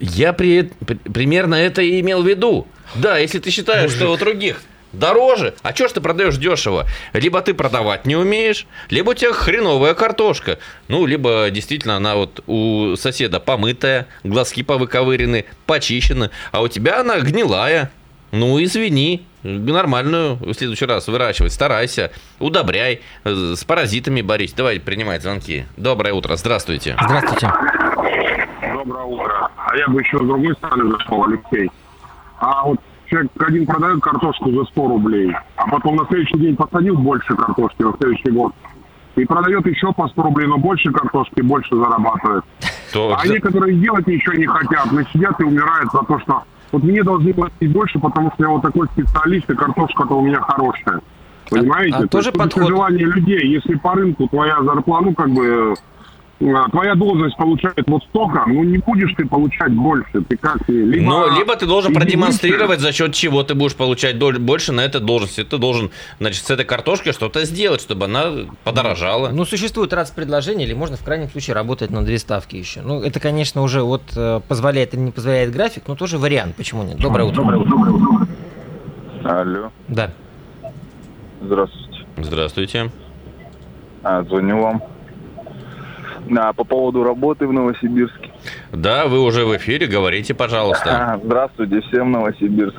Я 0.00 0.32
при, 0.32 0.70
при- 0.86 0.94
примерно 0.96 1.54
это 1.56 1.82
и 1.82 2.00
имел 2.00 2.22
в 2.22 2.28
виду. 2.28 2.66
Да, 2.94 3.18
если 3.18 3.38
ты 3.38 3.50
считаешь, 3.50 3.90
что 3.90 4.10
у 4.12 4.16
других 4.16 4.62
дороже, 4.92 5.54
а 5.62 5.72
чё 5.74 5.88
ж 5.88 5.92
ты 5.92 6.00
продаешь 6.00 6.36
дешево? 6.36 6.86
Либо 7.12 7.40
ты 7.42 7.52
продавать 7.52 8.06
не 8.06 8.16
умеешь, 8.16 8.66
либо 8.90 9.10
у 9.10 9.14
тебя 9.14 9.32
хреновая 9.32 9.94
картошка. 9.94 10.58
Ну, 10.88 11.04
либо 11.04 11.48
действительно 11.50 11.96
она 11.96 12.14
вот 12.16 12.42
у 12.46 12.94
соседа 12.96 13.40
помытая, 13.40 14.06
глазки 14.24 14.62
повыковырены, 14.62 15.44
почищены, 15.66 16.30
а 16.52 16.62
у 16.62 16.68
тебя 16.68 17.00
она 17.00 17.18
гнилая. 17.20 17.90
Ну, 18.30 18.62
извини, 18.62 19.26
нормальную 19.42 20.36
в 20.36 20.52
следующий 20.52 20.84
раз 20.84 21.08
выращивать, 21.08 21.52
старайся, 21.52 22.10
удобряй, 22.38 23.00
э, 23.24 23.54
с 23.56 23.64
паразитами 23.64 24.20
борись. 24.20 24.52
Давай 24.52 24.78
принимать 24.80 25.22
звонки. 25.22 25.64
Доброе 25.76 26.12
утро, 26.12 26.36
здравствуйте. 26.36 26.94
Здравствуйте. 27.02 27.50
Доброе 28.74 29.04
утро. 29.04 29.50
А 29.56 29.76
я 29.76 29.88
бы 29.88 30.00
еще 30.02 30.18
с 30.18 30.20
другой 30.26 30.54
стороны 30.56 30.90
зашел, 30.92 31.24
Алексей. 31.24 31.70
А 32.38 32.64
вот 32.64 32.78
человек 33.08 33.30
один 33.40 33.66
продает 33.66 34.00
картошку 34.02 34.50
за 34.52 34.64
100 34.64 34.88
рублей, 34.88 35.32
а 35.56 35.66
потом 35.68 35.96
на 35.96 36.06
следующий 36.08 36.38
день 36.38 36.54
посадил 36.56 36.96
больше 36.96 37.34
картошки 37.34 37.82
на 37.82 37.92
следующий 37.98 38.30
год. 38.30 38.52
И 39.16 39.24
продает 39.24 39.66
еще 39.66 39.92
по 39.94 40.06
100 40.06 40.22
рублей, 40.22 40.46
но 40.46 40.58
больше 40.58 40.92
картошки, 40.92 41.40
больше 41.40 41.74
зарабатывает. 41.74 42.44
То- 42.92 43.16
А 43.18 43.26
некоторые 43.26 43.74
делать 43.76 44.06
ничего 44.06 44.34
не 44.34 44.46
хотят, 44.46 44.92
но 44.92 45.02
сидят 45.12 45.40
и 45.40 45.44
умирают 45.44 45.90
за 45.92 46.02
то, 46.02 46.20
что 46.20 46.42
вот 46.72 46.82
мне 46.82 47.02
должны 47.02 47.32
платить 47.32 47.72
больше, 47.72 47.98
потому 47.98 48.30
что 48.34 48.44
я 48.44 48.50
вот 48.50 48.62
такой 48.62 48.86
специалист, 48.88 49.48
и 49.50 49.54
картошка-то 49.54 50.14
у 50.14 50.26
меня 50.26 50.40
хорошая. 50.40 51.00
Понимаете? 51.50 51.96
а 51.96 52.00
То 52.02 52.08
тоже 52.08 52.32
подход. 52.32 52.68
желание 52.68 53.06
людей. 53.06 53.46
Если 53.48 53.74
по 53.76 53.94
рынку 53.94 54.28
твоя 54.28 54.62
зарплата, 54.62 55.04
ну, 55.06 55.14
как 55.14 55.30
бы, 55.30 55.74
твоя 56.38 56.94
должность 56.94 57.36
получает 57.36 57.82
вот 57.88 58.02
столько, 58.04 58.44
ну, 58.46 58.62
не 58.62 58.78
будешь 58.78 59.12
ты 59.16 59.26
получать 59.26 59.72
больше. 59.72 60.22
Ты 60.22 60.36
как, 60.36 60.68
либо... 60.68 61.04
Ну, 61.04 61.36
либо 61.38 61.56
ты 61.56 61.66
должен 61.66 61.92
продемонстрировать, 61.92 62.80
за 62.80 62.92
счет 62.92 63.12
чего 63.12 63.42
ты 63.42 63.54
будешь 63.54 63.74
получать 63.74 64.18
больше 64.18 64.72
на 64.72 64.82
этой 64.82 65.00
должности. 65.00 65.42
Ты 65.42 65.58
должен, 65.58 65.90
значит, 66.20 66.44
с 66.44 66.50
этой 66.50 66.64
картошкой 66.64 67.12
что-то 67.12 67.44
сделать, 67.44 67.80
чтобы 67.80 68.04
она 68.04 68.32
подорожала. 68.64 69.30
Ну, 69.30 69.44
существует 69.44 69.92
раз 69.92 70.10
предложение, 70.10 70.66
или 70.66 70.74
можно 70.74 70.96
в 70.96 71.02
крайнем 71.04 71.28
случае 71.28 71.54
работать 71.54 71.90
на 71.90 72.04
две 72.04 72.18
ставки 72.18 72.56
еще. 72.56 72.82
Ну, 72.82 73.02
это, 73.02 73.18
конечно, 73.20 73.62
уже 73.62 73.82
вот 73.82 74.02
э, 74.16 74.40
позволяет 74.46 74.94
или 74.94 75.00
не 75.00 75.10
позволяет 75.10 75.50
график, 75.52 75.84
но 75.88 75.96
тоже 75.96 76.18
вариант. 76.18 76.54
Почему 76.56 76.84
нет? 76.84 76.98
Доброе 76.98 77.24
утро. 77.24 77.42
Алло, 79.24 79.70
Да. 79.88 80.12
здравствуйте. 81.42 82.06
Здравствуйте. 82.16 82.90
А, 84.02 84.22
звоню 84.22 84.62
вам. 84.62 84.82
А, 86.36 86.52
по 86.52 86.64
поводу 86.64 87.04
работы 87.04 87.46
в 87.46 87.52
Новосибирске. 87.52 88.30
Да, 88.72 89.06
вы 89.06 89.22
уже 89.22 89.44
в 89.44 89.56
эфире, 89.56 89.86
говорите, 89.86 90.34
пожалуйста. 90.34 91.14
А, 91.14 91.20
здравствуйте, 91.22 91.80
всем 91.82 92.12
Новосибирск. 92.12 92.76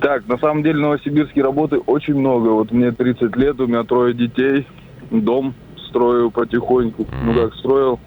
Так, 0.00 0.26
на 0.28 0.38
самом 0.38 0.62
деле 0.62 0.78
в 0.78 0.82
Новосибирске 0.82 1.42
работы 1.42 1.78
очень 1.78 2.14
много. 2.14 2.48
Вот 2.50 2.70
мне 2.70 2.92
30 2.92 3.34
лет, 3.36 3.60
у 3.60 3.66
меня 3.66 3.82
трое 3.84 4.14
детей, 4.14 4.66
дом 5.10 5.54
строю 5.88 6.30
потихоньку. 6.30 7.06
Ну 7.24 7.34
как 7.34 7.54
строил, 7.54 7.98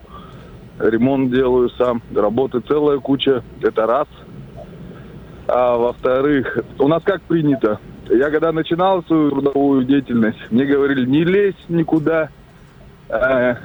ремонт 0.79 1.31
делаю 1.31 1.69
сам, 1.71 2.01
работы 2.15 2.59
целая 2.61 2.99
куча. 2.99 3.43
Это 3.61 3.85
раз. 3.85 4.07
А 5.47 5.77
во-вторых, 5.77 6.59
у 6.77 6.87
нас 6.87 7.01
как 7.03 7.21
принято? 7.23 7.79
Я 8.09 8.29
когда 8.29 8.51
начинал 8.51 9.03
свою 9.03 9.29
трудовую 9.31 9.83
деятельность, 9.83 10.39
мне 10.51 10.65
говорили, 10.65 11.05
не 11.05 11.23
лезь 11.23 11.55
никуда, 11.69 12.29
э, 13.09 13.55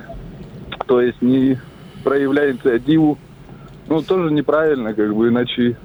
то 0.87 1.01
есть 1.01 1.21
не 1.23 1.59
проявляй 2.03 2.53
инициативу. 2.53 3.19
Ну, 3.87 4.03
тоже 4.03 4.33
неправильно, 4.33 4.95
как 4.95 5.15
бы, 5.15 5.29
иначе... 5.29 5.77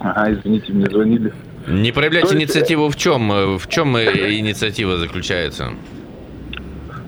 Ага, 0.00 0.32
извините, 0.32 0.72
мне 0.72 0.86
звонили. 0.86 1.32
Не 1.66 1.92
проявлять 1.92 2.22
То 2.28 2.34
есть- 2.34 2.40
инициативу 2.40 2.88
в 2.88 2.96
чем? 2.96 3.32
э, 3.32 3.58
В 3.58 3.68
чем 3.68 3.96
э, 3.96 4.04
инициатива 4.38 4.98
заключается? 4.98 5.70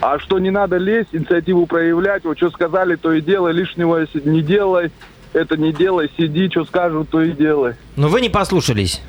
А 0.01 0.19
что 0.19 0.39
не 0.39 0.51
надо 0.51 0.77
лезть, 0.77 1.11
инициативу 1.13 1.67
проявлять, 1.67 2.25
вот 2.25 2.37
что 2.37 2.51
сказали, 2.51 2.97
то 2.97 3.13
и 3.13 3.21
делай, 3.21 3.53
лишнего 3.53 4.07
не 4.25 4.43
делай, 4.43 4.91
это 5.33 5.57
не 5.57 5.73
делай, 5.73 6.11
сиди, 6.17 6.49
что 6.51 6.65
скажут, 6.65 7.09
то 7.11 7.23
и 7.23 7.33
делай. 7.33 7.75
Но 7.97 8.09
вы 8.09 8.21
не 8.21 8.29
послушались. 8.29 9.03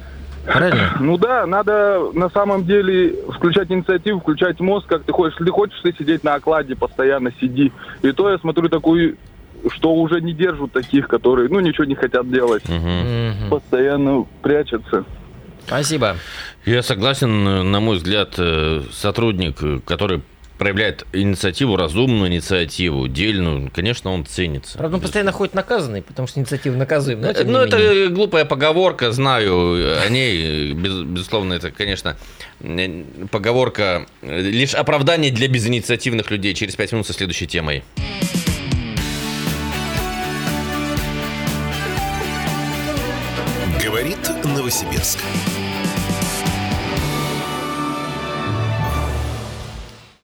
Правильно? 0.47 0.93
Ну 0.99 1.17
да, 1.17 1.45
надо 1.45 2.09
на 2.13 2.29
самом 2.29 2.65
деле 2.65 3.15
включать 3.35 3.71
инициативу, 3.71 4.19
включать 4.19 4.59
мозг, 4.59 4.87
как 4.87 5.03
ты 5.03 5.11
хочешь. 5.11 5.33
Если 5.33 5.45
ты 5.45 5.51
хочешь 5.51 5.79
ты 5.83 5.93
сидеть 5.97 6.23
на 6.23 6.35
окладе, 6.35 6.75
постоянно 6.75 7.31
сиди. 7.39 7.71
И 8.01 8.11
то 8.11 8.29
я 8.29 8.37
смотрю 8.39 8.69
такую, 8.69 9.17
что 9.69 9.93
уже 9.93 10.21
не 10.21 10.33
держат 10.33 10.71
таких, 10.71 11.07
которые, 11.07 11.49
ну, 11.49 11.59
ничего 11.59 11.85
не 11.85 11.95
хотят 11.95 12.29
делать. 12.29 12.63
Мгм. 12.67 13.49
Постоянно 13.49 14.25
прячутся. 14.41 15.05
Спасибо. 15.65 16.15
Я 16.65 16.81
согласен, 16.81 17.71
на 17.71 17.79
мой 17.79 17.97
взгляд, 17.97 18.35
э, 18.37 18.81
сотрудник, 18.91 19.83
который 19.85 20.21
проявляет 20.57 21.05
инициативу, 21.13 21.75
разумную 21.75 22.29
инициативу, 22.31 23.07
дельную, 23.07 23.71
конечно, 23.73 24.11
он 24.11 24.25
ценится. 24.25 24.77
Правда, 24.77 24.97
он 24.97 25.01
постоянно 25.01 25.31
ходит 25.31 25.53
наказанный, 25.53 26.01
потому 26.01 26.27
что 26.27 26.39
инициатива 26.39 26.75
наказуем. 26.75 27.21
Но, 27.21 27.27
Ну, 27.27 27.59
это 27.59 27.77
менее. 27.77 28.07
глупая 28.09 28.45
поговорка, 28.45 29.11
знаю 29.11 30.01
о 30.03 30.09
ней. 30.09 30.73
Без- 30.73 31.03
безусловно, 31.03 31.53
это, 31.53 31.71
конечно, 31.71 32.17
поговорка, 33.31 34.05
лишь 34.21 34.73
оправдание 34.73 35.31
для 35.31 35.47
безинициативных 35.47 36.31
людей. 36.31 36.53
Через 36.53 36.75
пять 36.75 36.91
минут 36.91 37.05
со 37.07 37.13
следующей 37.13 37.47
темой. 37.47 37.83
Говорит 43.83 44.17
Новосибирск. 44.43 45.19